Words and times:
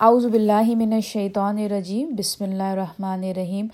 اعوذ 0.00 0.24
باللہ 0.26 0.74
من 0.76 0.92
الشیطان 0.92 1.58
الرجیم، 1.58 2.08
بسم 2.16 2.44
اللہ 2.44 2.62
الرحمن 2.62 3.22
الرحیم۔ 3.24 3.66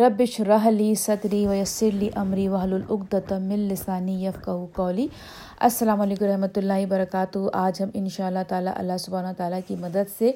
ربش 0.00 0.38
رحلی 0.48 0.94
صدری 0.94 1.46
ویسر 1.46 1.94
لی 1.98 2.08
امری 2.16 2.46
وحل 2.48 2.72
العقدۃ 2.72 3.32
من 3.46 3.58
لسانی 3.70 4.14
یفقہ 4.24 4.50
قولی۔ 4.74 5.06
السلام 5.60 6.00
علیکم 6.00 6.24
رحمۃ 6.24 6.56
اللہ 6.56 6.84
وبرکاتہ۔ 6.84 7.38
آج 7.52 7.82
ہم 7.82 7.90
ان 7.94 8.08
شاء 8.16 8.26
اللہ 8.26 8.46
تعالیٰ 8.48 8.72
اللہ 8.76 8.96
سبحانہ 9.00 9.32
تعالیٰ 9.36 9.60
کی 9.66 9.76
مدد 9.80 10.16
سے 10.18 10.32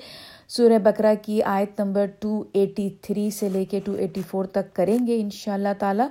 سورہ 0.56 0.78
بقرہ 0.82 1.14
کی 1.22 1.42
آیت 1.54 1.80
نمبر 1.80 2.06
ٹو 2.20 2.42
ایٹی 2.52 2.88
تھری 3.02 3.30
سے 3.38 3.48
لے 3.48 3.64
کے 3.64 3.80
ٹو 3.84 3.92
ایٹی 3.92 4.22
فور 4.30 4.44
تک 4.52 4.74
کریں 4.76 4.98
گے 5.06 5.20
ان 5.20 5.30
شاء 5.32 5.54
اللہ 5.54 5.78
تعالیٰ۔ 5.78 6.08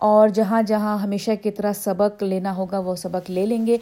اور 0.00 0.28
جہاں 0.34 0.62
جہاں 0.68 0.98
ہمیشہ 0.98 1.30
کی 1.42 1.50
طرح 1.50 1.72
سبق 1.84 2.22
لینا 2.22 2.56
ہوگا 2.56 2.78
وہ 2.86 2.94
سبق 2.96 3.30
لے 3.30 3.46
لیں 3.46 3.66
گے 3.66 3.76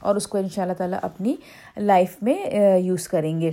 اور 0.00 0.16
اس 0.16 0.26
کو 0.26 0.38
ان 0.38 0.48
شاء 0.54 0.62
اللہ 0.62 0.78
تعالیٰ 0.78 0.98
اپنی 1.02 1.36
لائف 1.76 2.16
میں 2.22 2.44
یوز 2.80 3.08
کریں 3.08 3.40
گے۔ 3.40 3.50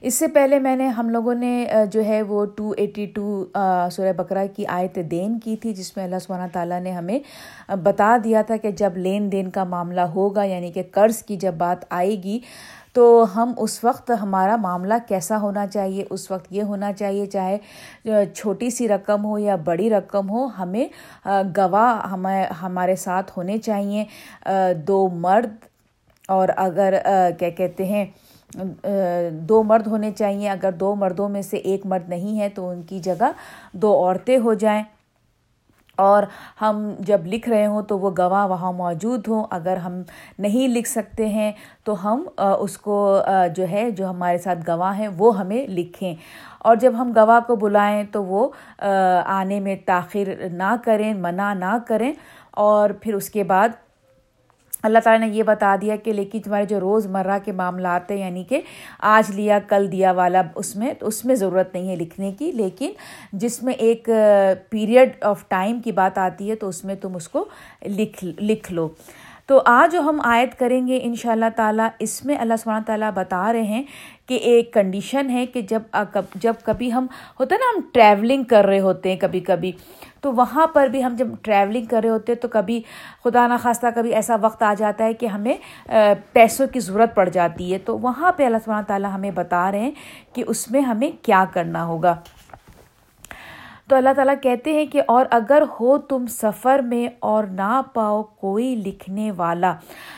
اس 0.00 0.14
سے 0.14 0.26
پہلے 0.28 0.58
میں 0.58 0.76
نے 0.76 0.86
ہم 0.88 1.08
لوگوں 1.08 1.34
نے 1.34 1.66
جو 1.92 2.04
ہے 2.04 2.20
وہ 2.22 2.44
ٹو 2.56 2.70
ایٹی 2.76 3.06
ٹو 3.14 3.44
سورہ 3.92 4.12
بقرہ 4.16 4.46
کی 4.56 4.66
آیت 4.68 4.98
دین 5.10 5.38
کی 5.40 5.56
تھی، 5.56 5.72
جس 5.74 5.96
میں 5.96 6.04
اللہ 6.04 6.18
سبحانہ 6.22 6.52
تعالیٰ 6.52 6.80
نے 6.80 6.92
ہمیں 6.92 7.18
بتا 7.84 8.16
دیا 8.24 8.42
تھا 8.42 8.56
کہ 8.56 8.70
جب 8.78 8.96
لین 8.96 9.30
دین 9.32 9.50
کا 9.50 9.64
معاملہ 9.64 10.00
ہوگا 10.14 10.44
یعنی 10.44 10.72
کہ 10.72 10.82
قرض 10.92 11.22
کی 11.22 11.36
جب 11.36 11.54
بات 11.58 11.84
آئے 11.90 12.22
گی، 12.22 12.38
تو 12.92 13.24
ہم 13.34 13.52
اس 13.58 13.82
وقت 13.84 14.10
ہمارا 14.20 14.54
معاملہ 14.56 14.94
کیسا 15.08 15.38
ہونا 15.40 15.66
چاہیے؟ 15.66 16.04
اس 16.10 16.30
وقت 16.30 16.52
یہ 16.52 16.62
ہونا 16.62 16.92
چاہیے، 16.92 17.26
چاہے 17.26 18.24
چھوٹی 18.34 18.70
سی 18.70 18.88
رقم 18.88 19.24
ہو 19.24 19.38
یا 19.38 19.56
بڑی 19.64 19.90
رقم 19.90 20.30
ہو، 20.30 20.46
ہمیں 20.58 20.86
گواہ 21.56 22.06
ہمیں، 22.12 22.44
ہمارے 22.62 22.96
ساتھ 22.96 23.32
ہونے 23.36 23.58
چاہیے۔ 23.58 24.04
دو 24.86 25.08
مرد، 25.16 25.64
اور 26.28 26.48
اگر 26.56 26.94
کیا 27.38 27.50
کہتے 27.50 27.84
ہیں 27.86 28.04
دو 29.30 29.62
مرد 29.62 29.86
ہونے 29.86 30.10
چاہیے 30.12 30.50
اگر 30.50 30.72
دو 30.72 30.94
مردوں 30.94 31.28
میں 31.28 31.42
سے 31.42 31.56
ایک 31.56 31.86
مرد 31.86 32.08
نہیں 32.08 32.40
ہے 32.40 32.48
تو 32.48 32.68
ان 32.70 32.82
کی 32.82 32.98
جگہ 32.98 33.30
دو 33.72 34.04
عورتیں 34.04 34.38
ہو 34.38 34.54
جائیں۔ 34.54 34.82
اور 35.96 36.22
ہم 36.62 36.94
جب 36.98 37.20
لکھ 37.26 37.48
رہے 37.48 37.66
ہوں 37.66 37.82
تو 37.82 37.98
وہ 37.98 38.10
گواہ 38.18 38.46
وہاں 38.46 38.72
موجود 38.72 39.28
ہوں۔ 39.28 39.44
اگر 39.50 39.76
ہم 39.76 40.02
نہیں 40.38 40.68
لکھ 40.68 40.88
سکتے 40.88 41.28
ہیں 41.28 41.52
تو 41.84 42.04
ہم 42.04 42.28
اس 42.60 42.78
کو 42.78 43.22
جو 43.56 43.64
ہے، 43.70 43.90
جو 43.90 44.10
ہمارے 44.10 44.38
ساتھ 44.38 44.58
گواہ 44.70 44.98
ہیں، 44.98 45.08
وہ 45.18 45.38
ہمیں 45.38 45.66
لکھیں۔ 45.66 46.14
اور 46.58 46.76
جب 46.76 46.92
ہم 46.98 47.12
گواہ 47.16 47.40
کو 47.46 47.56
بلائیں 47.56 48.04
تو 48.12 48.24
وہ 48.24 48.48
آنے 49.24 49.60
میں 49.60 49.76
تاخیر 49.86 50.48
نہ 50.52 50.74
کریں، 50.84 51.14
منع 51.14 51.54
نہ 51.54 51.76
کریں۔ 51.86 52.12
اور 52.50 52.90
پھر 52.90 53.14
اس 53.14 53.30
کے 53.30 53.44
بعد 53.44 53.68
اللہ 54.82 54.98
تعالیٰ 54.98 55.28
نے 55.28 55.34
یہ 55.34 55.42
بتا 55.42 55.76
دیا 55.80 55.96
کہ 55.96 56.12
لیکن 56.12 56.40
تمہارے 56.40 56.64
جو 56.64 56.80
روز 56.80 57.06
مرہ 57.06 57.38
کے 57.44 57.52
معاملات 57.52 58.10
ہیں 58.10 58.18
یعنی 58.18 58.44
کہ 58.44 58.60
آج 58.98 59.30
لیا، 59.30 59.58
کل 59.68 59.92
دیا 59.92 60.12
والا، 60.12 60.42
اس 60.54 60.76
میں، 60.76 60.94
تو 60.94 61.06
اس 61.06 61.24
میں 61.24 61.34
ضرورت 61.34 61.74
نہیں 61.74 61.88
ہے 61.88 61.96
لکھنے 61.96 62.32
کی۔ 62.38 62.52
لیکن 62.52 62.92
جس 63.32 63.62
میں 63.62 63.72
ایک 63.72 64.10
پیریڈ 64.70 65.08
آف 65.20 65.48
ٹائم 65.48 65.80
کی 65.80 65.92
بات 65.92 66.18
آتی 66.18 66.50
ہے، 66.50 66.54
تو 66.54 66.68
اس 66.68 66.84
میں 66.84 66.94
تم 66.94 67.16
اس 67.16 67.28
کو 67.28 67.44
لکھ 67.86 68.24
لکھ 68.24 68.72
لو۔ 68.72 68.88
تو 69.48 69.60
آج 69.66 69.92
جو 69.92 70.00
ہم 70.00 70.20
آیت 70.24 70.58
کریں 70.58 70.86
گے 70.86 70.98
ان 71.02 71.14
شاء 71.14 71.30
اللہ 71.32 71.50
تعالیٰ، 71.56 71.88
اس 71.98 72.24
میں 72.24 72.36
اللہ 72.38 72.54
سبحانہ 72.62 72.84
تعالیٰ 72.86 73.10
بتا 73.14 73.52
رہے 73.52 73.62
ہیں 73.62 73.82
کہ 74.26 74.34
ایک 74.34 74.72
کنڈیشن 74.74 75.30
ہے 75.30 75.44
کہ 75.46 75.60
جب 75.68 75.96
جب 76.34 76.54
کبھی 76.64 76.92
ہم 76.92 77.06
ہوتا 77.40 77.54
ہے 77.54 77.60
نا، 77.60 77.70
ہم 77.74 77.80
ٹریولنگ 77.92 78.44
کر 78.44 78.66
رہے 78.66 78.80
ہوتے 78.80 79.10
ہیں 79.10 79.18
کبھی 79.20 79.40
کبھی 79.40 79.72
تو 80.20 80.32
وہاں 80.32 80.66
پر 80.66 80.86
بھی 80.88 81.04
ہم 81.04 81.14
جب 81.18 81.28
ٹریولنگ 81.42 81.84
کر 81.84 82.00
رہے 82.02 82.10
ہوتے 82.10 82.32
ہیں 82.32 82.40
تو 82.40 82.48
کبھی 82.48 82.80
خدا 83.24 83.46
نخواستہ 83.46 83.86
کبھی 83.94 84.14
ایسا 84.14 84.36
وقت 84.40 84.62
آ 84.62 84.72
جاتا 84.78 85.04
ہے 85.04 85.14
کہ 85.14 85.26
ہمیں 85.26 85.54
پیسوں 86.32 86.66
کی 86.66 86.80
ضرورت 86.80 87.14
پڑ 87.14 87.28
جاتی 87.28 87.72
ہے۔ 87.72 87.78
تو 87.78 87.98
وہاں 87.98 88.32
پہ 88.32 88.46
اللہ 88.46 88.64
سبحانہ 88.64 88.86
تعالیٰ 88.86 89.14
ہمیں 89.14 89.30
بتا 89.30 89.70
رہے 89.72 89.80
ہیں 89.80 89.90
کہ 90.32 90.44
اس 90.46 90.70
میں 90.70 90.80
ہمیں 90.80 91.10
کیا 91.22 91.44
کرنا 91.52 91.84
ہوگا۔ 91.84 92.14
تو 93.88 93.96
اللہ 93.96 94.08
تعالیٰ 94.16 94.34
کہتے 94.42 94.72
ہیں 94.72 94.86
کہ 94.86 95.02
اور 95.06 95.26
اگر 95.30 95.62
ہو 95.80 95.98
تم 95.98 96.26
سفر 96.26 96.78
میں 96.78 97.08
اور 97.18 97.44
نہ 97.44 97.80
پاؤ 97.94 98.22
کوئی 98.22 98.74
لکھنے 98.76 99.30
والا۔ 99.30 99.74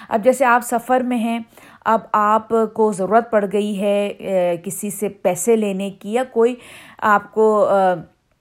اب 0.08 0.24
جیسے 0.24 0.44
آپ 0.44 0.62
سفر 0.64 1.00
میں 1.00 1.18
ہیں، 1.18 1.38
اب 1.84 2.00
آپ 2.12 2.48
کو 2.74 2.92
ضرورت 2.92 3.30
پڑ 3.30 3.44
گئی 3.52 3.80
ہے 3.80 4.56
کسی 4.64 4.90
سے 4.90 5.08
پیسے 5.08 5.56
لینے 5.56 5.90
کی 5.90 6.12
یا 6.12 6.24
کوئی 6.32 6.54
آپ 6.98 7.32
کو 7.32 7.68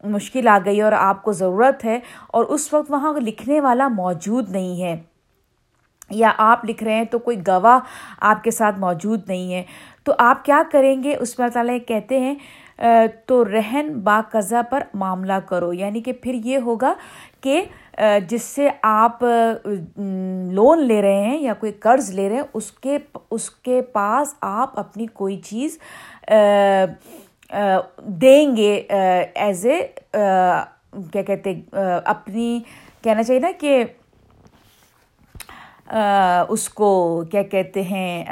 مشکل 0.04 0.48
آ 0.48 0.58
گئی 0.66 0.82
اور 0.82 0.92
آپ 0.92 1.24
کو 1.24 1.32
ضرورت 1.32 1.86
ہے 1.86 2.00
اور 2.28 2.44
اس 2.44 2.74
وقت 2.74 2.92
وہاں 2.92 3.14
لکھنے 3.14 3.62
والا 3.62 3.88
موجود 3.88 4.50
نہیں 4.50 4.82
ہے۔ 4.84 4.96
یا 6.10 6.32
آپ 6.38 6.66
لکھ 6.66 6.84
رہے 6.84 6.94
ہیں 6.94 7.04
تو 7.04 7.20
کوئی 7.20 7.38
گواہ 7.48 7.80
آپ 8.20 8.44
کے 8.44 8.52
ساتھ 8.52 8.80
موجود 8.80 9.28
نہیں 9.28 9.54
ہے۔ 9.54 9.64
تو 10.04 10.14
آپ 10.18 10.46
کیا 10.46 10.62
کریں 10.72 11.04
گے؟ 11.04 11.16
اس 11.20 11.40
میں 11.40 11.48
تعالیٰ 11.54 11.78
کہتے 11.88 12.20
ہیں 12.20 12.36
تو 13.26 13.44
رہن 13.46 13.92
با 14.04 14.20
قضا 14.32 14.62
پر 14.70 14.84
معاملہ 14.94 15.40
کرو۔ 15.48 15.72
یعنی 15.74 16.02
کہ 16.02 16.14
پھر 16.22 16.34
یہ 16.46 16.58
ہوگا 16.66 16.94
کہ 17.42 17.62
جس 18.30 18.44
سے 18.44 18.68
آپ 18.82 19.24
لون 20.54 20.84
لے 20.88 21.02
رہے 21.02 21.24
ہیں 21.24 21.40
یا 21.42 21.54
کوئی 21.60 21.72
قرض 21.86 22.10
لے 22.16 22.28
رہے 22.30 22.36
ہیں، 22.36 22.44
اس 22.54 22.72
کے 22.72 22.98
اس 23.32 23.50
کے 23.50 23.82
پاس 23.94 24.34
آپ 24.42 24.80
اپنی 24.80 25.06
کوئی 25.14 25.38
چیز 25.46 25.78
دیں 28.22 28.56
گے 28.56 28.74
ایز 28.76 29.66
اے 29.66 29.82
کیا 31.12 31.22
کہتے 31.22 31.54
اپنی، 32.06 32.60
کہنا 33.04 33.24
چاہیے 33.24 33.40
نا 33.40 33.52
کہ 33.60 33.84
اس 36.50 36.68
کو 36.70 36.90
کیا 37.32 37.44
کہتے 37.44 37.82
ہیں 37.84 38.24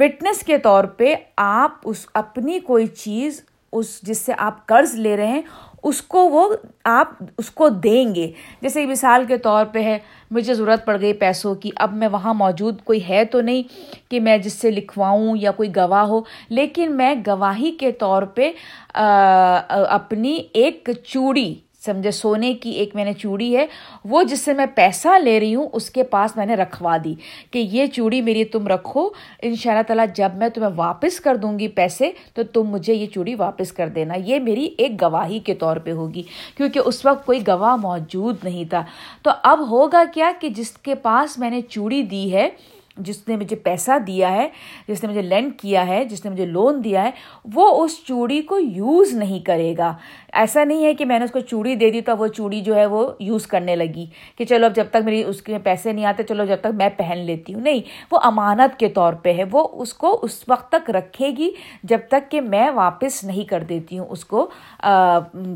وٹنس 0.00 0.42
کے 0.46 0.58
طور 0.58 0.84
پہ 0.84 1.14
آپ 1.36 1.70
اس 1.84 2.06
اپنی 2.14 2.58
کوئی 2.60 2.86
چیز، 2.86 3.42
اس 3.72 4.00
جس 4.02 4.18
سے 4.18 4.32
آپ 4.38 4.66
قرض 4.66 4.94
لے 4.94 5.16
رہے 5.16 5.26
ہیں، 5.26 5.42
اس 5.82 6.00
کو 6.02 6.28
وہ 6.28 6.48
آپ 6.84 7.22
اس 7.38 7.50
کو 7.50 7.68
دیں 7.68 8.14
گے۔ 8.14 8.30
جیسے 8.60 8.84
مثال 8.86 9.24
کے 9.28 9.38
طور 9.38 9.64
پہ 9.72 9.82
ہے، 9.82 9.98
مجھے 10.30 10.54
ضرورت 10.54 10.84
پڑ 10.86 11.00
گئی 11.00 11.12
پیسوں 11.12 11.54
کی، 11.54 11.70
اب 11.76 11.94
میں 11.94 12.08
وہاں 12.08 12.34
موجود 12.34 12.82
کوئی 12.84 13.00
ہے 13.08 13.24
تو 13.24 13.40
نہیں 13.40 13.62
کہ 14.10 14.20
میں 14.20 14.36
جس 14.38 14.52
سے 14.52 14.70
لکھواؤں 14.70 15.36
یا 15.36 15.50
کوئی 15.50 15.74
گواہ 15.76 16.04
ہو، 16.04 16.20
لیکن 16.48 16.96
میں 16.96 17.14
گواہی 17.26 17.72
کے 17.80 17.92
طور 17.92 18.22
پہ 18.22 18.52
اپنی 18.94 20.38
ایک 20.52 20.90
چوڑی 21.04 21.54
سمجھے، 21.84 22.10
سونے 22.10 22.54
کی 22.54 22.70
ایک 22.70 22.94
میں 22.94 23.04
نے 23.04 23.12
چوڑی 23.12 23.56
ہے، 23.56 23.66
وہ 24.04 24.22
جس 24.22 24.40
سے 24.40 24.52
میں 24.52 24.66
پیسہ 24.74 25.18
لے 25.18 25.40
رہی 25.40 25.54
ہوں، 25.54 25.68
اس 25.72 25.90
کے 25.90 26.02
پاس 26.02 26.36
میں 26.36 26.46
نے 26.46 26.54
رکھوا 26.54 26.96
دی 27.04 27.14
کہ 27.50 27.58
یہ 27.58 27.86
چوڑی 27.86 28.22
میری 28.22 28.44
تم 28.44 28.68
رکھو 28.68 29.08
ان 29.42 29.56
شاء 29.56 29.70
اللہ 29.70 29.82
تعالیٰ 29.82 30.04
جب 30.14 30.28
میں 30.34 30.48
تمہیں 30.48 30.70
واپس 30.76 31.20
کر 31.20 31.36
دوں 31.36 31.58
گی 31.58 31.68
پیسے، 31.68 32.10
تو 32.34 32.42
تم 32.42 32.62
مجھے 32.62 32.94
یہ 32.94 33.06
چوڑی 33.06 33.34
واپس 33.34 33.72
کر 33.72 33.88
دینا۔ 33.88 34.14
یہ 34.24 34.38
میری 34.38 34.68
ایک 34.78 35.02
گواہی 35.02 35.38
کے 35.38 35.54
طور 35.54 35.76
پہ 35.76 35.92
ہوگی، 35.92 36.22
کیونکہ 36.56 36.80
اس 36.84 37.06
وقت 37.06 37.26
کوئی 37.26 37.40
گواہ 37.46 37.76
موجود 37.76 38.36
نہیں 38.42 38.64
تھا۔ 38.64 38.84
تو 39.22 39.30
اب 39.42 39.70
ہوگا 39.70 40.02
کیا 40.14 40.32
کہ 40.40 40.48
جس 40.48 40.70
کے 40.70 40.94
پاس 40.94 41.38
میں 41.38 41.50
نے 41.50 41.60
چوڑی 41.60 42.02
دی 42.02 42.32
ہے 42.32 42.48
جس 42.96 43.28
نے 43.28 43.36
مجھے 43.36 43.56
پیسہ 43.56 43.98
دیا 44.06 44.32
ہے، 44.32 44.48
جس 44.88 45.02
نے 45.04 45.08
مجھے 45.08 45.22
لینڈ 45.22 45.52
کیا 45.58 45.86
ہے، 45.86 46.04
جس 46.04 46.24
نے 46.24 46.30
مجھے 46.30 46.46
لون 46.46 46.84
دیا 46.84 47.04
ہے، 47.04 47.10
وہ 47.54 47.84
اس 47.84 48.04
چوڑی 48.04 48.42
کو 48.42 48.58
یوز 48.58 49.14
نہیں 49.14 49.40
کرے 49.40 49.74
گا۔ 49.78 49.92
ایسا 50.32 50.64
نہیں 50.64 50.84
ہے 50.84 50.94
کہ 50.94 51.04
میں 51.04 51.18
نے 51.18 51.24
اس 51.24 51.30
کو 51.30 51.40
چوڑی 51.40 51.74
دے 51.74 51.90
دی 51.90 52.00
تو 52.00 52.16
وہ 52.16 52.26
چوڑی 52.26 52.60
جو 52.60 52.74
ہے 52.76 52.86
وہ 52.86 53.12
یوز 53.20 53.46
کرنے 53.46 53.76
لگی 53.76 54.06
کہ 54.36 54.44
چلو 54.44 54.66
اب 54.66 54.74
جب 54.76 54.84
تک 54.90 55.04
میری 55.04 55.22
اس 55.24 55.42
کے 55.42 55.58
پیسے 55.58 55.92
نہیں 55.92 56.04
آتے، 56.04 56.22
چلو 56.22 56.44
جب 56.44 56.56
تک 56.60 56.74
میں 56.74 56.88
پہن 56.96 57.18
لیتی 57.18 57.54
ہوں۔ 57.54 57.60
نہیں، 57.60 57.80
وہ 58.10 58.18
امانت 58.22 58.78
کے 58.78 58.88
طور 58.88 59.12
پہ 59.12 59.32
ہے۔ 59.32 59.44
وہ 59.52 59.68
اس 59.72 59.94
کو 59.94 60.18
اس 60.22 60.44
وقت 60.48 60.72
تک 60.72 60.90
رکھے 60.90 61.30
گی 61.38 61.50
جب 61.82 61.98
تک 62.08 62.30
کہ 62.30 62.40
میں 62.40 62.70
واپس 62.70 63.24
نہیں 63.24 63.44
کر 63.44 63.62
دیتی 63.62 63.98
ہوں 63.98 64.06
اس 64.06 64.24
کو 64.24 64.50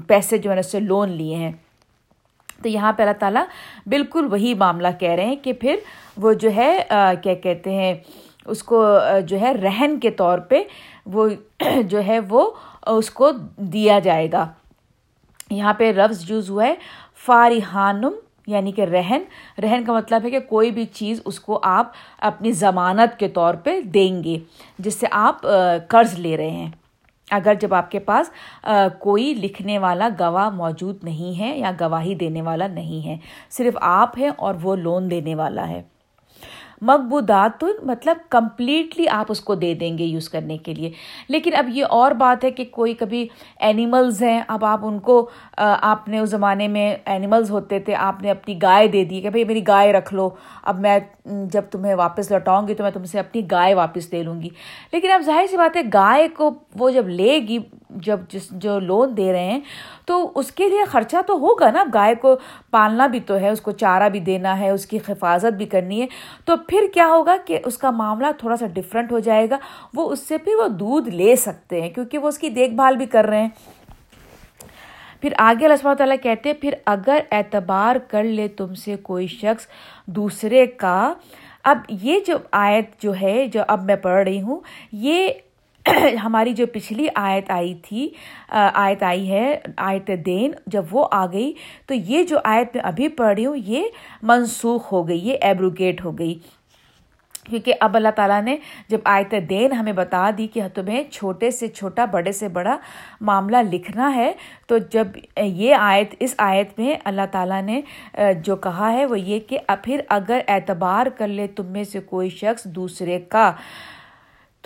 پیسے 0.07 0.39
جو 0.39 0.51
میں 0.51 0.57
نے 0.57 0.61
اس 0.61 0.73
سے 0.73 0.81
لون 0.81 1.11
لیے 1.11 1.35
ہیں۔ 1.35 1.53
تو 2.63 2.69
یہاں 2.69 2.93
پہ 2.93 3.03
اللہ 3.03 3.19
تعالیٰ 3.19 3.45
بالکل 3.87 4.27
وہی 4.31 4.55
معاملہ 4.55 4.89
کہہ 4.99 5.11
رہے 5.11 5.25
ہیں 5.25 5.37
کہ 5.37 5.53
پھر 5.53 5.77
وہ 6.17 6.33
جو 6.33 6.51
ہے 6.57 6.83
کیا 7.23 7.35
کہتے 7.35 7.75
ہیں، 7.75 7.95
اس 8.47 8.63
کو 8.63 8.85
جو 9.27 9.41
ہے، 9.41 9.53
رہن 9.53 9.99
کے 10.01 10.11
طور 10.11 10.39
پہ 10.39 10.63
وہ 11.07 11.29
جو 11.89 12.05
ہے، 12.07 12.19
وہ 12.29 12.51
اس 12.87 13.11
کو 13.11 13.31
دیا 13.57 13.99
جائے 13.99 14.29
گا۔ 14.33 14.47
یہاں 15.51 15.75
پہ 15.75 15.93
لفظ 15.97 16.31
یوز 16.31 16.51
ہوا 16.51 16.65
ہے، 16.65 16.75
فارحانم 17.27 18.13
یعنی 18.47 18.73
کہ 18.73 18.81
رہن۔ 18.81 19.23
رہن 19.63 19.85
کا 19.87 19.93
مطلب 19.93 20.25
ہے 20.25 20.31
کہ 20.31 20.41
کوئی 20.41 20.71
بھی 20.71 20.85
چیز 20.85 21.21
اس 21.25 21.41
کو 21.41 21.59
آپ 21.63 21.93
اپنی 22.21 22.53
ضمانت 22.53 23.19
کے 23.19 23.29
طور 23.29 23.55
پہ 23.55 23.81
دیں 23.81 24.25
گے، 24.25 24.39
جس 24.79 24.95
سے 24.95 25.07
آپ 25.11 25.47
قرض 25.89 26.19
لے 26.19 26.37
رہے 26.37 26.51
ہیں۔ 26.51 26.71
اگر 27.31 27.55
جب 27.61 27.75
آپ 27.75 27.91
کے 27.91 27.99
پاس 28.01 28.31
کوئی 29.01 29.33
لکھنے 29.35 29.79
والا 29.79 30.09
گواہ 30.21 30.51
موجود 30.51 31.05
نہیں 31.05 31.39
ہے 31.41 31.57
یا 31.59 31.71
گواہی 31.81 32.15
دینے 32.15 32.43
والا 32.43 32.67
نہیں 32.67 33.07
ہے، 33.07 33.17
صرف 33.51 33.77
آپ 33.81 34.19
ہیں 34.19 34.31
اور 34.37 34.55
وہ 34.63 34.77
لون 34.77 35.11
دینے 35.11 35.35
والا 35.35 35.69
ہے۔ 35.69 35.83
مقبودات 36.83 37.65
مطلب 37.83 38.17
کمپلیٹلی 38.31 39.09
آپ 39.09 39.27
اس 39.29 39.41
کو 39.41 39.55
دے 39.55 39.75
دیں 39.75 39.99
گے 39.99 40.05
یوز 40.05 40.29
کرنے 40.29 40.59
کے 40.59 40.75
لیے۔ 40.75 40.91
لیکن 41.29 41.55
اب 41.57 41.69
یہ 41.73 41.85
اور 41.91 42.13
بات 42.13 42.45
ہے 42.45 42.51
کہ 42.51 42.65
کوئی 42.71 42.95
کبھی 42.95 43.27
اینیملز 43.61 44.23
ہیں، 44.23 44.41
اب 44.49 44.65
آپ 44.65 44.81
ان 44.83 44.99
کو 44.99 45.29
آپ 45.57 46.09
نے 46.09 46.19
اس 46.19 46.31
زمانے 46.31 46.69
میں 46.69 46.97
اینیملز 47.05 47.51
ہوتے 47.51 47.79
تھے، 47.79 47.95
آپ 47.95 48.23
نے 48.23 48.31
اپنی 48.31 48.59
گائے 48.63 48.89
دے 48.89 49.05
دی 49.05 49.21
کہ 49.21 49.31
بھائی 49.31 49.45
میری 49.45 49.67
گائے 49.67 49.93
رکھ 49.93 50.15
لو، 50.15 50.29
اب 50.63 50.81
میں 50.81 50.99
جب 51.25 51.63
تمہیں 51.71 51.95
واپس 51.95 52.31
لوٹاؤں 52.31 52.69
گی 52.69 52.75
تو 52.75 52.83
میں 52.83 52.91
تم 52.91 53.05
سے 53.05 53.19
اپنی 53.19 53.43
گائے 53.51 53.75
واپس 53.75 54.11
دے 54.13 54.23
لوں 54.23 54.41
گی۔ 54.43 54.49
لیکن 54.93 55.11
اب 55.11 55.21
ظاہر 55.21 55.47
سی 55.51 55.57
بات 55.57 55.77
ہے، 55.77 55.83
گائے 55.95 56.29
کو 56.29 56.51
وہ 56.75 56.91
جب 56.91 57.09
لے 57.09 57.39
گی، 57.49 57.59
جب 57.91 58.21
جس، 58.29 58.51
جو 58.51 58.79
لون 58.79 59.17
دے 59.17 59.33
رہے 59.33 59.45
ہیں 59.45 59.61
تو 60.07 60.33
اس 60.35 60.53
کے 60.53 60.69
لیے 60.69 60.85
خرچہ 60.85 61.17
تو 61.27 61.35
ہوگا 61.35 61.71
نا۔ 61.71 61.85
گائے 61.95 62.15
کو 62.15 62.37
پالنا 62.71 63.07
بھی 63.07 63.21
تو 63.21 63.37
ہے، 63.37 63.49
اس 63.49 63.61
کو 63.61 63.71
چارہ 63.71 64.09
بھی 64.09 64.21
دینا 64.21 64.59
ہے، 64.59 64.71
اس 64.71 64.87
کی 64.87 64.99
حفاظت 65.09 65.53
بھی 65.53 65.67
کرنی 65.67 66.03
ہے۔ 66.03 66.07
تو 66.45 66.57
پھر 66.57 66.81
کیا 66.95 67.07
ہوگا 67.07 67.37
کہ 67.47 67.59
اس 67.65 67.79
کا 67.79 67.91
معاملہ 67.91 68.27
تھوڑا 68.39 68.57
سا 68.57 68.67
ڈفرینٹ 68.67 69.13
ہو 69.13 69.19
جائے 69.19 69.51
گا۔ 69.51 69.59
وہ 69.95 70.11
اس 70.11 70.21
سے 70.21 70.39
پھر 70.39 70.53
وہ 70.59 70.69
دودھ 70.69 71.09
لے 71.09 71.37
سکتے 71.37 71.81
ہیں 71.81 71.91
کیونکہ 71.91 72.19
وہ 72.19 72.29
اس 72.29 72.39
کی 72.39 72.49
دیکھ 72.49 72.75
بھال 72.75 72.97
بھی 72.97 73.07
کر 73.07 73.25
رہے 73.25 73.43
ہیں۔ 73.43 73.49
پھر 75.21 75.33
آگے 75.39 75.65
اللہ 75.65 75.77
سبحانہ 75.77 75.97
تعالیٰ 75.97 76.17
کہتے 76.23 76.53
پھر 76.53 76.75
اگر 76.87 77.19
اعتبار 77.31 77.97
کر 77.97 78.25
لے 78.25 78.49
تم 78.49 78.75
سے 78.75 78.97
کوئی 78.97 79.27
شخص 79.27 79.67
دوسرے 80.07 80.67
کا۔ 80.67 81.13
اب 81.65 81.79
یہ 81.89 82.21
جو 82.27 82.37
آیت 82.53 83.03
جو 83.03 83.13
ہے، 83.21 83.47
جو 83.47 83.61
اب 83.69 83.85
میں 83.85 83.97
پڑھ 83.97 84.25
رہی 84.25 84.41
ہوں، 84.41 84.61
یہ 84.93 85.29
ہماری 86.25 86.53
جو 86.53 86.67
پچھلی 86.67 87.07
آیت 87.15 87.51
آئی 87.51 87.75
تھی 87.83 88.09
آیت 88.49 89.03
آئی 89.03 89.31
ہے، 89.31 89.59
آیت 89.77 90.11
دین، 90.27 90.53
جب 90.67 90.85
وہ 90.91 91.07
آ 91.13 91.25
گئی، 91.27 91.53
تو 91.87 91.95
یہ 91.95 92.23
جو 92.23 92.39
آیت 92.45 92.77
میں 92.77 92.83
ابھی 92.85 93.09
پڑھ 93.09 93.35
رہی 93.35 93.47
ہوں، 93.47 93.57
یہ 93.57 93.83
منسوخ 94.23 94.93
ہو 94.93 95.09
گئی، 95.09 95.19
یہ 95.29 95.37
ایبروگیٹ 95.41 96.05
ہو 96.05 96.19
گئی۔ 96.19 96.39
کیونکہ 97.45 97.75
اب 97.81 97.97
اللہ 97.97 98.09
تعالیٰ 98.17 98.43
نے 98.43 98.57
جب 98.89 98.99
آیت 99.05 99.35
دین 99.51 99.73
ہمیں 99.73 99.93
بتا 99.93 100.31
دی 100.39 100.47
کہ 100.47 100.63
تمہیں 100.75 101.03
چھوٹے 101.11 101.51
سے 101.51 101.69
چھوٹا، 101.69 102.05
بڑے 102.05 102.33
سے 102.33 102.49
بڑا 102.49 102.77
معاملہ 103.21 103.57
لکھنا 103.73 104.15
ہے، 104.15 104.33
تو 104.67 104.79
جب 104.79 105.09
یہ 105.37 105.75
آیت، 105.75 106.15
اس 106.19 106.35
آیت 106.39 106.79
میں 106.79 106.95
اللہ 107.05 107.27
تعالیٰ 107.33 107.63
نے 107.63 107.81
جو 108.45 108.57
کہا 108.57 108.93
ہے 108.93 109.07
وہ 109.07 109.21
یہ 109.21 109.41
کہ 109.49 109.59
پھر 109.83 110.01
اگر 110.09 110.41
اعتبار 110.49 111.07
کر 111.07 111.29
لے 111.29 111.47
تم 111.47 111.67
میں 111.67 111.85
سے 111.85 112.01
کوئی 112.01 112.31
شخص 112.31 112.65
دوسرے 112.65 113.21
کا 113.29 113.53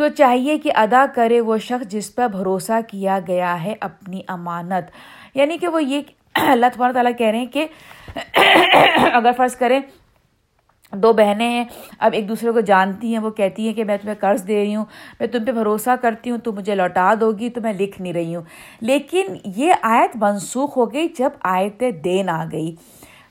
تو 0.00 0.08
چاہیے 0.08 0.58
کہ 0.58 0.70
ادا 0.74 1.06
کرے 1.14 1.40
وہ 1.40 1.56
شخص 1.56 1.88
جس 1.88 2.14
پر 2.14 2.28
بھروسہ 2.28 2.72
کیا 2.88 3.18
گیا 3.26 3.64
ہے 3.64 3.74
اپنی 3.80 4.20
امانت۔ 4.28 4.90
یعنی 5.36 5.58
کہ 5.58 5.68
وہ 5.68 5.84
یہ 5.84 6.00
اللہ 6.34 6.66
تبارک 6.74 6.94
تعالیٰ 6.94 7.12
کہہ 7.18 7.26
رہے 7.26 7.38
ہیں 7.38 7.46
کہ 7.46 7.66
اگر 9.12 9.30
فرض 9.36 9.56
کریں 9.56 9.80
دو 10.92 11.12
بہنیں 11.12 11.48
ہیں، 11.48 11.64
اب 11.98 12.12
ایک 12.12 12.28
دوسرے 12.28 12.50
کو 12.50 12.60
جانتی 12.60 13.12
ہیں، 13.12 13.18
وہ 13.18 13.30
کہتی 13.30 13.66
ہیں 13.66 13.74
کہ 13.74 13.84
میں 13.84 13.96
تمہیں 13.96 14.14
قرض 14.20 14.46
دے 14.48 14.60
رہی 14.60 14.76
ہوں، 14.76 14.84
میں 15.20 15.28
تم 15.28 15.44
پہ 15.44 15.52
بھروسہ 15.52 15.90
کرتی 16.02 16.30
ہوں، 16.30 16.38
تو 16.38 16.52
مجھے 16.52 16.74
لوٹا 16.74 17.14
دو 17.20 17.32
گی، 17.32 17.50
تو 17.50 17.60
میں 17.60 17.72
لکھ 17.72 18.02
نہیں 18.02 18.12
رہی 18.12 18.36
ہوں۔ 18.36 18.42
لیکن 18.80 19.26
یہ 19.44 19.72
آیت 19.82 20.10
منسوخ 20.14 20.76
ہو 20.76 20.92
گئی 20.92 21.08
جب 21.18 21.30
آیت 21.40 21.82
دین 22.04 22.28
آ 22.28 22.44
گئی۔ 22.52 22.74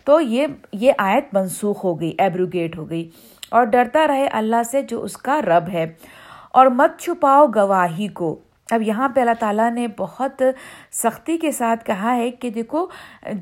تو 0.04 0.22
یہ 0.22 0.48
یہ 0.74 0.92
آیت 0.98 1.34
منسوخ 1.34 1.84
ہو 1.84 2.00
گئی 2.00 2.16
ایبروگیٹ 2.18 2.78
ہو 2.78 2.90
گئی۔ 2.90 3.10
اور 3.50 3.64
ڈرتا 3.64 4.08
رہے 4.08 4.28
اللہ 4.28 4.64
سے 4.72 4.82
جو 4.82 5.04
اس 5.04 5.18
کا 5.18 5.42
رب 5.42 5.70
ہے۔ 5.70 5.94
اور 6.52 6.68
مت 6.68 7.00
چھپاؤ 7.00 7.48
گواہی 7.56 8.08
کو۔ 8.08 8.40
اب 8.72 8.82
یہاں 8.82 9.08
پہ 9.10 9.20
اللہ 9.20 9.38
تعالیٰ 9.40 9.72
نے 9.72 9.88
بہت 9.98 10.42
سختی 10.92 11.38
کے 11.38 11.52
ساتھ 11.52 11.86
کہا 11.86 12.16
ہے 12.16 12.30
کہ 12.32 12.50
دیکھو، 12.50 12.86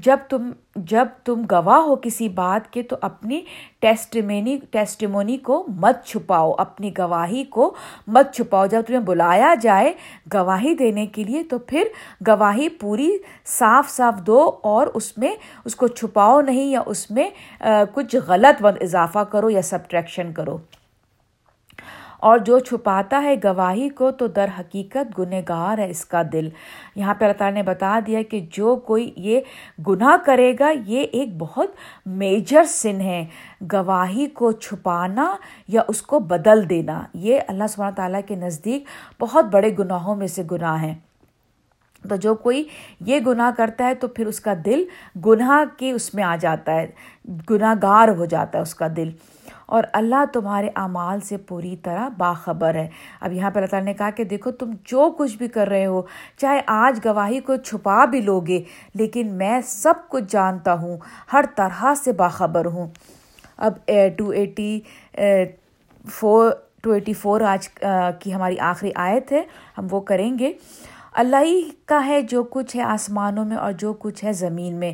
جب 0.03 0.17
تم 0.29 0.51
جب 0.75 1.07
تم 1.23 1.41
گواہ 1.51 1.79
ہو 1.79 1.95
کسی 1.95 2.29
بات 2.29 2.71
کے، 2.73 2.83
تو 2.83 2.95
اپنی 3.01 3.41
ٹیسٹمینی 3.79 4.57
ٹیسٹمونی 4.71 5.37
کو 5.37 5.65
مت 5.81 6.05
چھپاؤ، 6.05 6.51
اپنی 6.57 6.91
گواہی 6.97 7.43
کو 7.43 7.73
مت 8.07 8.33
چھپاؤ۔ 8.33 8.65
جب 8.65 8.81
تمہیں 8.87 9.01
بلایا 9.01 9.53
جائے 9.61 9.93
گواہی 10.33 10.73
دینے 10.75 11.05
کے 11.07 11.23
لیے، 11.23 11.43
تو 11.43 11.59
پھر 11.59 11.83
گواہی 12.27 12.69
پوری 12.69 13.11
صاف 13.57 13.89
صاف 13.89 14.21
دو 14.27 14.39
اور 14.63 14.87
اس 14.93 15.17
میں 15.17 15.35
اس 15.65 15.75
کو 15.75 15.87
چھپاؤ 15.87 16.41
نہیں 16.41 16.71
یا 16.71 16.83
اس 16.85 17.09
میں 17.11 17.29
کچھ 17.93 18.15
غلط 18.27 18.65
اضافہ 18.81 19.23
کرو 19.31 19.49
یا 19.49 19.61
سبٹریکشن 19.61 20.33
کرو۔ 20.33 20.57
اور 22.19 22.37
جو 22.37 22.59
چھپاتا 22.59 23.21
ہے 23.23 23.35
گواہی 23.43 23.89
کو 23.89 24.11
تو 24.11 24.27
در 24.27 24.47
حقیقت 24.59 25.19
گنہ 25.19 25.35
گار 25.49 25.77
ہے 25.77 25.89
اس 25.89 26.05
کا 26.05 26.21
دل۔ 26.33 26.49
یہاں 26.95 27.13
پہ 27.13 27.25
اللہ 27.25 27.37
تعالیٰ 27.37 27.57
نے 27.57 27.63
بتا 27.63 27.99
دیا 28.07 28.21
کہ 28.21 28.45
جو 28.51 28.75
کوئی 28.75 29.13
یہ 29.15 29.41
گناہ 29.87 30.25
کرے 30.25 30.53
گا، 30.59 30.71
یہ 30.85 31.01
ایک 31.11 31.29
بہت 31.37 31.71
میجر 32.05 32.63
سن 32.63 33.01
ہے۔ 33.01 33.25
گواہی 33.73 34.25
کو 34.25 34.51
چھپانا 34.51 35.35
یا 35.67 35.81
اس 35.87 36.01
کو 36.01 36.19
بدل 36.19 36.69
دینا، 36.69 37.03
یہ 37.13 37.39
اللہ 37.47 37.67
سبحانہ 37.69 37.95
تعالیٰ 37.95 38.21
کے 38.27 38.35
نزدیک 38.35 38.85
بہت 39.21 39.45
بڑے 39.45 39.69
گناہوں 39.79 40.15
میں 40.15 40.27
سے 40.27 40.43
گناہ 40.51 40.83
ہیں 40.83 40.95
تو 42.09 42.15
جو 42.15 42.35
کوئی 42.35 42.63
یہ 43.05 43.19
گناہ 43.19 43.51
کرتا 43.57 43.85
ہے 43.85 43.95
تو 43.95 44.07
پھر 44.07 44.27
اس 44.27 44.39
کا 44.39 44.53
دل 44.65 44.83
گناہ 45.25 45.79
کے 45.79 45.91
اس 45.91 46.13
میں 46.13 46.23
آ 46.23 46.35
جاتا 46.35 46.73
ہے 46.75 46.87
گناہ 47.49 47.73
گار 47.81 48.07
ہو 48.07 48.25
جاتا 48.25 48.57
ہے 48.57 48.61
اس 48.61 48.75
کا 48.75 48.87
دل۔ 48.95 49.09
اور 49.65 49.83
اللہ 49.93 50.23
تمہارے 50.33 50.69
اعمال 50.75 51.19
سے 51.19 51.37
پوری 51.37 51.75
طرح 51.83 52.09
باخبر 52.17 52.75
ہے۔ 52.75 52.87
اب 53.21 53.33
یہاں 53.33 53.51
پہ 53.51 53.59
اللہ 53.59 53.67
تعالیٰ 53.67 53.85
نے 53.85 53.93
کہا 53.93 54.09
کہ 54.09 54.23
دیکھو 54.23 54.51
تم 54.51 54.71
جو 54.85 55.11
کچھ 55.17 55.37
بھی 55.37 55.47
کر 55.47 55.67
رہے 55.67 55.85
ہو، 55.85 56.01
چاہے 56.37 56.61
آج 56.67 56.99
گواہی 57.05 57.39
کو 57.39 57.55
چھپا 57.55 58.05
بھی 58.05 58.21
لوگے، 58.21 58.63
لیکن 58.93 59.27
میں 59.27 59.61
سب 59.61 59.93
کچھ 60.09 60.23
جانتا 60.29 60.73
ہوں، 60.73 60.97
ہر 61.33 61.45
طرح 61.55 61.93
سے 62.03 62.11
باخبر 62.11 62.65
ہوں۔ 62.65 62.87
اب 63.57 63.73
two 64.17 64.29
eighty 64.29 64.79
four, 66.09 66.51
two 66.81 66.91
eighty 66.91 67.13
four 67.13 67.41
آج 67.41 67.67
کی 68.19 68.33
ہماری 68.33 68.59
آخری 68.59 68.91
آیت 68.95 69.31
ہے، 69.31 69.41
ہم 69.77 69.87
وہ 69.91 69.99
کریں 70.01 70.39
گے۔ 70.39 70.53
اللہ 71.17 71.35
ہی 71.41 71.69
کا 71.85 72.05
ہے 72.05 72.21
جو 72.21 72.43
کچھ 72.43 72.77
ہے 72.77 72.81
آسمانوں 72.81 73.45
میں 73.45 73.57
اور 73.57 73.71
جو 73.71 73.93
کچھ 73.93 74.25
ہے 74.25 74.33
زمین 74.33 74.75
میں۔ 74.75 74.93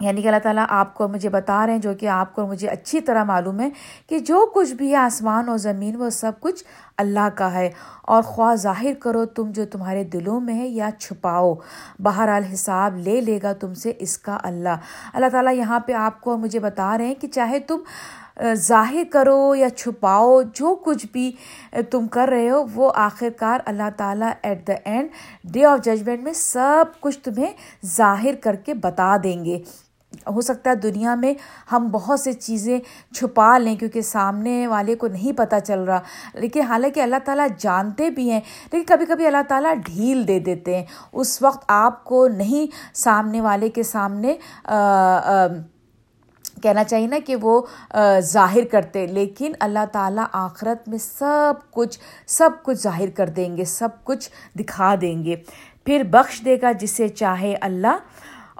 یعنی 0.00 0.22
کہ 0.22 0.28
اللہ 0.28 0.38
تعالیٰ 0.38 0.64
آپ 0.68 0.94
کو 0.94 1.08
مجھے 1.08 1.28
بتا 1.28 1.66
رہے 1.66 1.72
ہیں 1.72 1.80
جو 1.80 1.94
کہ 1.94 2.08
آپ 2.08 2.34
کو 2.34 2.46
مجھے 2.46 2.68
اچھی 2.68 3.00
طرح 3.00 3.24
معلوم 3.24 3.60
ہے 3.60 3.68
کہ 4.08 4.18
جو 4.18 4.50
کچھ 4.54 4.72
بھی 4.72 4.90
ہے 4.90 4.96
آسمان 4.96 5.48
اور 5.48 5.58
زمین 5.58 5.96
وہ 5.96 6.10
سب 6.10 6.32
کچھ 6.40 6.64
اللہ 6.96 7.28
کا 7.34 7.52
ہے۔ 7.52 7.70
اور 8.02 8.22
خواہ 8.22 8.54
ظاہر 8.54 8.92
کرو 9.00 9.24
تم 9.24 9.50
جو 9.50 9.64
تمہارے 9.66 10.04
دلوں 10.04 10.40
میں 10.40 10.54
ہے 10.54 10.68
یا 10.68 10.88
چھپاؤ، 10.98 11.54
بہرحال 11.98 12.44
حساب 12.44 12.96
لے 12.96 13.20
لے 13.20 13.38
گا 13.42 13.52
تم 13.52 13.74
سے 13.74 13.92
اس 13.98 14.18
کا 14.18 14.38
اللہ۔ 14.42 14.76
اللہ 15.14 15.26
تعالیٰ 15.32 15.54
یہاں 15.54 15.80
پہ 15.80 15.92
آپ 15.92 16.20
کو 16.20 16.36
مجھے 16.36 16.58
بتا 16.58 16.98
رہے 16.98 17.06
ہیں 17.06 17.14
کہ 17.14 17.28
چاہے 17.28 17.58
تم 17.58 17.78
ظاہر 18.54 19.02
کرو 19.12 19.54
یا 19.54 19.70
چھپاؤ، 19.70 20.42
جو 20.42 20.74
کچھ 20.74 21.06
بھی 21.12 21.32
تم 21.90 22.06
کر 22.08 22.28
رہے 22.28 22.50
ہو، 22.50 22.64
وہ 22.74 22.92
آخر 22.94 23.28
کار 23.36 23.60
اللہ 23.64 23.90
تعالیٰ 23.96 24.30
at 24.42 24.66
the 24.68 24.72
end 24.84 25.08
day 25.44 25.64
of 25.64 25.84
judgement 25.84 26.22
میں 26.22 26.32
سب 26.32 26.84
کچھ 27.00 27.18
تمہیں 27.18 27.52
ظاہر 27.86 28.34
کر 28.34 28.56
کے 28.56 28.74
بتا 28.74 29.16
دیں 29.22 29.44
گے۔ 29.44 29.62
ہو 30.26 30.40
سکتا 30.40 30.70
ہے 30.70 30.74
دنیا 30.74 31.14
میں 31.14 31.34
ہم 31.72 31.88
بہت 31.92 32.20
سی 32.20 32.32
چیزیں 32.32 32.78
چھپا 33.14 33.58
لیں 33.58 33.76
کیونکہ 33.76 34.00
سامنے 34.00 34.66
والے 34.66 34.94
کو 34.94 35.08
نہیں 35.08 35.38
پتہ 35.38 35.56
چل 35.66 35.80
رہا۔ 35.80 36.00
لیکن 36.34 36.60
حالانکہ 36.60 37.00
اللہ 37.00 37.16
تعالیٰ 37.24 37.46
جانتے 37.58 38.10
بھی 38.10 38.30
ہیں، 38.30 38.40
لیکن 38.72 38.84
کبھی 38.86 39.06
کبھی 39.06 39.26
اللہ 39.26 39.42
تعالیٰ 39.48 39.74
ڈھیل 39.84 40.28
دے 40.28 40.38
دیتے 40.38 40.76
ہیں۔ 40.76 40.84
اس 41.12 41.42
وقت 41.42 41.64
آپ 41.68 42.04
کو 42.04 42.28
نہیں 42.28 42.66
سامنے 42.94 43.40
والے 43.40 43.68
کے 43.68 43.82
سامنے 43.82 44.34
کہنا 46.62 46.84
چاہیے 46.84 47.06
نا 47.06 47.18
کہ 47.26 47.36
وہ 47.36 47.60
ظاہر 48.18 48.64
کرتے، 48.70 49.06
لیکن 49.06 49.52
اللہ 49.60 49.84
تعالیٰ 49.92 50.24
آخرت 50.32 50.88
میں 50.88 50.98
سب 50.98 51.54
کچھ 51.70 51.98
سب 52.26 52.50
کچھ 52.62 52.78
ظاہر 52.78 53.10
کر 53.10 53.28
دیں 53.28 53.56
گے، 53.56 53.64
سب 53.64 53.88
کچھ 54.04 54.30
دکھا 54.58 54.94
دیں 55.00 55.24
گے۔ 55.24 55.36
پھر 55.84 56.02
بخش 56.10 56.40
دے 56.44 56.56
گا 56.62 56.72
جسے 56.72 57.08
چاہے 57.08 57.54
اللہ۔ 57.60 57.96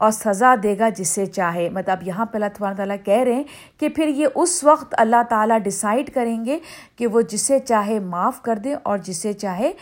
اور 0.01 0.11
سزا 0.11 0.55
دے 0.63 0.79
گا 0.79 0.89
جسے 0.89 1.27
چاہے۔ 1.27 1.69
مطلب 1.69 2.03
یہاں 2.03 2.27
پہ 2.27 2.37
اللہ 2.37 2.57
تبارک 2.57 2.77
تعالیٰ 2.77 2.97
کہہ 3.05 3.23
رہے 3.25 3.35
ہیں 3.35 3.45
کہ 3.81 3.89
پھر 3.89 4.09
یہ 4.09 4.27
اس 4.35 4.65
وقت 4.65 4.95
اللہ 4.99 5.23
تعالیٰ 5.29 5.59
ڈسائڈ 5.59 6.11
کریں 6.15 6.45
گے 6.45 6.59
کہ 6.97 7.07
وہ 7.07 7.21
جسے 7.21 7.59
چاہے 7.59 7.99
معاف 7.99 8.43
کر 8.43 8.57
دے 8.57 8.75
اور 8.83 8.99
جسے 8.99 9.33
چاہے 9.33 9.73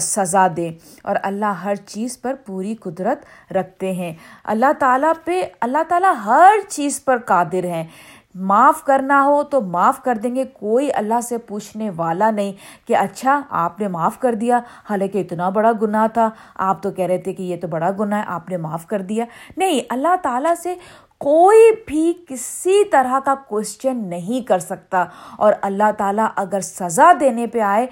سزا 0.00 0.46
دے۔ 0.56 0.70
اور 1.02 1.16
اللہ 1.22 1.62
ہر 1.64 1.74
چیز 1.74 2.20
پر 2.20 2.34
پوری 2.46 2.74
قدرت 2.74 3.52
رکھتے 3.52 3.92
ہیں۔ 3.92 4.12
اللہ 4.44 4.72
تعالیٰ 4.78 5.12
پہ، 5.24 5.42
اللہ 5.60 5.82
تعالیٰ 5.88 6.14
ہر 6.24 6.58
چیز 6.68 7.04
پر 7.04 7.16
قادر 7.18 7.64
ہیں۔ 7.64 7.84
معاف 8.34 8.84
کرنا 8.84 9.24
ہو 9.24 9.42
تو 9.42 9.60
معاف 9.60 10.02
کر 10.02 10.14
دیں 10.14 10.34
گے، 10.34 10.44
کوئی 10.44 10.88
اللہ 10.94 11.20
سے 11.20 11.38
پوچھنے 11.38 11.90
والا 11.96 12.30
نہیں 12.30 12.52
کہ 12.88 12.96
اچھا 12.96 13.40
آپ 13.50 13.80
نے 13.80 13.88
معاف 13.88 14.18
کر 14.18 14.34
دیا۔ 14.34 14.60
حالانکہ 14.90 15.18
اتنا 15.18 15.48
بڑا 15.48 15.72
گناہ 15.82 16.06
تھا۔ 16.06 16.30
آپ 16.54 16.82
تو 16.82 16.90
کہہ 16.90 17.06
رہے 17.06 17.18
تھے 17.18 17.32
کہ 17.32 17.42
یہ 17.42 17.56
تو 17.60 17.68
بڑا 17.68 17.90
گناہ 18.00 18.18
ہے، 18.18 18.24
آپ 18.26 18.48
نے 18.48 18.56
معاف 18.56 18.86
کر 18.86 19.02
دیا۔ 19.02 19.24
نہیں، 19.56 19.80
اللہ 19.88 20.16
تعالیٰ 20.22 20.54
سے 20.62 20.74
کوئی 21.18 21.70
بھی 21.86 22.12
کسی 22.28 22.84
طرح 22.84 23.18
کا 23.24 23.34
کوشچن 23.48 23.96
نہیں 23.96 24.48
کر 24.48 24.58
سکتا۔ 24.58 25.04
اور 25.36 25.52
اللہ 25.62 25.90
تعالیٰ 25.98 26.26
اگر 26.36 26.60
سزا 26.60 27.12
دینے 27.20 27.46
پہ 27.46 27.60
آئے 27.60 27.86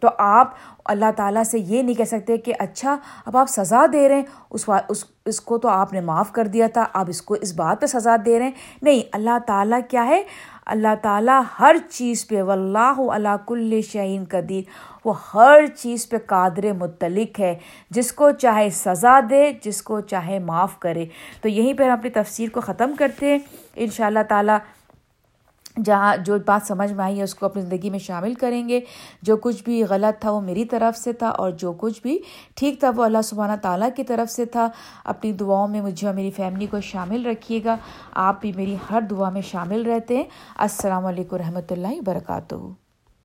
تو 0.00 0.08
آپ 0.18 0.54
اللہ 0.84 1.10
تعالیٰ 1.16 1.42
سے 1.42 1.58
یہ 1.58 1.82
نہیں 1.82 1.94
کہہ 1.94 2.04
سکتے 2.04 2.36
کہ 2.36 2.52
اچھا 2.58 2.96
اب 3.26 3.36
آپ 3.36 3.46
سزا 3.48 3.86
دے 3.92 4.08
رہے 4.08 4.16
ہیں۔ 4.16 4.22
اس 4.50 4.70
اس 4.88 5.04
اس 5.26 5.40
کو 5.40 5.58
تو 5.58 5.68
آپ 5.68 5.92
نے 5.92 6.00
معاف 6.00 6.32
کر 6.32 6.46
دیا 6.46 6.66
تھا 6.66 6.84
اب 6.92 7.06
اس 7.08 7.22
کو 7.22 7.34
اس 7.34 7.54
بات 7.54 7.80
پہ 7.80 7.86
سزا 7.86 8.16
دے 8.26 8.38
رہے 8.38 8.44
ہیں۔ 8.44 8.52
نہیں، 8.82 9.00
اللہ 9.12 9.38
تعالیٰ 9.46 9.80
کیا 9.90 10.06
ہے؟ 10.06 10.22
اللہ 10.66 10.94
تعالیٰ 11.02 11.42
ہر 11.60 11.76
چیز 11.90 12.28
پہ، 12.28 12.42
واللہ 12.42 12.94
اللہ 12.98 13.36
کل 13.46 13.80
شعین 13.80 14.24
قدیر، 14.28 14.62
وہ 15.04 15.14
ہر 15.34 15.66
چیز 15.66 16.08
پہ 16.08 16.16
قادر 16.26 16.72
متعلق 16.72 17.40
ہے۔ 17.40 17.58
جس 17.90 18.12
کو 18.12 18.30
چاہے 18.30 18.70
سزا 18.70 19.20
دے، 19.30 19.52
جس 19.62 19.82
کو 19.82 20.00
چاہے 20.00 20.38
معاف 20.38 20.78
کرے۔ 20.78 21.06
تو 21.42 21.48
یہیں 21.48 21.74
پہ 21.74 21.84
ہم 21.84 21.90
اپنی 21.90 22.10
تفسیر 22.10 22.48
کو 22.48 22.60
ختم 22.60 22.94
کرتے 22.98 23.26
ہیں۔ 23.26 23.38
ان 23.74 23.90
شاء 23.90 24.06
اللہ 24.06 24.18
تعالیٰ 24.28 24.58
جہاں 25.84 26.16
جو 26.16 26.38
بات 26.46 26.66
سمجھ 26.66 26.92
میں 26.92 27.04
آئی 27.04 27.18
ہے، 27.18 27.22
اس 27.22 27.34
کو 27.34 27.46
اپنی 27.46 27.62
زندگی 27.62 27.90
میں 27.90 27.98
شامل 27.98 28.34
کریں 28.34 28.68
گے۔ 28.68 28.80
جو 29.22 29.36
کچھ 29.36 29.64
بھی 29.64 29.84
غلط 29.84 30.20
تھا، 30.20 30.30
وہ 30.30 30.40
میری 30.40 30.64
طرف 30.64 30.98
سے 30.98 31.12
تھا 31.12 31.28
اور 31.28 31.50
جو 31.50 31.72
کچھ 31.72 32.02
بھی 32.02 32.18
ٹھیک 32.54 32.80
تھا، 32.80 32.90
وہ 32.96 33.04
اللہ 33.04 33.22
سبحانہ 33.24 33.56
تعالیٰ 33.62 33.88
کی 33.96 34.04
طرف 34.04 34.32
سے 34.32 34.44
تھا۔ 34.44 34.68
اپنی 35.04 35.32
دعاؤں 35.32 35.68
میں 35.68 35.80
مجھے 35.80 36.06
اور 36.06 36.14
میری 36.14 36.30
فیملی 36.30 36.66
کو 36.66 36.80
شامل 36.80 37.26
رکھیے 37.26 37.60
گا۔ 37.64 37.76
آپ 38.12 38.40
بھی 38.40 38.52
میری 38.56 38.76
ہر 38.90 39.00
دعا 39.00 39.30
میں 39.30 39.42
شامل 39.42 39.82
رہتے 39.82 40.16
ہیں۔ 40.16 40.24
السلام 40.56 41.06
علیکم 41.06 41.36
رحمۃ 41.36 41.70
اللہ 41.70 41.88
وبرکاتہ۔ 41.88 42.54